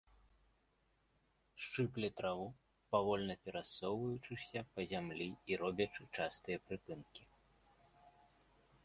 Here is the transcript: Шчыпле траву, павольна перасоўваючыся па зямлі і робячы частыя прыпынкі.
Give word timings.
Шчыпле 1.65 2.07
траву, 2.21 2.47
павольна 2.95 3.35
перасоўваючыся 3.43 4.59
па 4.73 4.81
зямлі 4.95 5.29
і 5.53 5.61
робячы 5.65 6.03
частыя 6.15 6.57
прыпынкі. 6.71 7.23